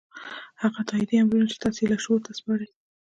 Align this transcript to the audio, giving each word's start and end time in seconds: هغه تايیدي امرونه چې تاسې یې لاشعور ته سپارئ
هغه 0.61 0.79
تايیدي 0.89 1.15
امرونه 1.21 1.45
چې 1.51 1.57
تاسې 1.63 1.79
یې 1.83 1.89
لاشعور 1.91 2.19
ته 2.25 2.31
سپارئ 2.39 2.67